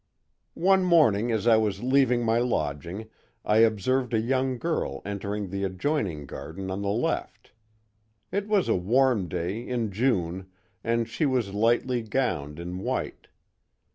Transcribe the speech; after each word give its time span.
"One 0.55 0.83
morning 0.83 1.31
as 1.31 1.45
I 1.45 1.57
was 1.57 1.83
leaving 1.83 2.23
my 2.25 2.39
lodging 2.39 3.07
I 3.45 3.57
observed 3.57 4.15
a 4.15 4.19
young 4.19 4.57
girl 4.57 5.03
entering 5.05 5.47
the 5.51 5.63
adjoining 5.63 6.25
garden 6.25 6.71
on 6.71 6.81
the 6.81 6.87
left. 6.89 7.51
It 8.31 8.47
was 8.47 8.67
a 8.67 8.73
warm 8.75 9.27
day 9.27 9.59
in 9.61 9.91
June, 9.91 10.47
and 10.83 11.07
she 11.07 11.27
was 11.27 11.53
lightly 11.53 12.01
gowned 12.01 12.57
in 12.59 12.79
white. 12.79 13.27